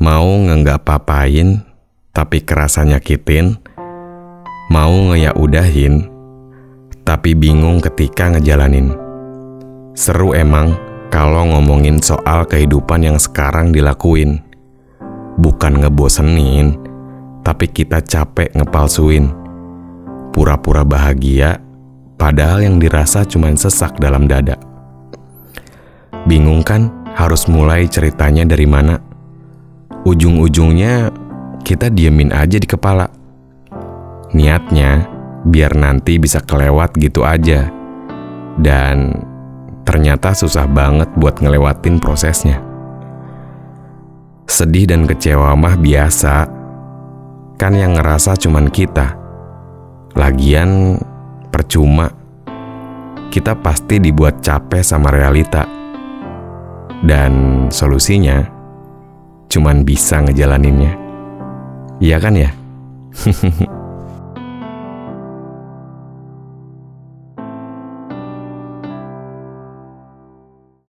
[0.00, 1.60] Mau nggak papain,
[2.16, 3.60] tapi kerasa nyakitin.
[4.72, 6.08] Mau ngeya udahin,
[7.04, 8.96] tapi bingung ketika ngejalanin.
[9.92, 10.72] Seru emang
[11.12, 14.40] kalau ngomongin soal kehidupan yang sekarang dilakuin.
[15.36, 16.80] Bukan ngebosenin,
[17.44, 19.28] tapi kita capek ngepalsuin.
[20.32, 21.60] Pura-pura bahagia,
[22.16, 24.56] padahal yang dirasa cuma sesak dalam dada.
[26.24, 29.09] Bingung kan harus mulai ceritanya dari mana?
[30.00, 31.12] Ujung-ujungnya
[31.60, 33.04] kita diemin aja di kepala.
[34.32, 35.04] Niatnya
[35.44, 37.68] biar nanti bisa kelewat gitu aja.
[38.56, 39.12] Dan
[39.84, 42.64] ternyata susah banget buat ngelewatin prosesnya.
[44.48, 46.48] Sedih dan kecewa mah biasa,
[47.60, 49.20] kan yang ngerasa cuman kita.
[50.16, 50.96] Lagian
[51.52, 52.08] percuma,
[53.28, 55.68] kita pasti dibuat capek sama realita.
[57.00, 58.59] Dan solusinya
[59.50, 60.94] cuman bisa ngejalaninnya.
[62.00, 62.50] Iya kan ya?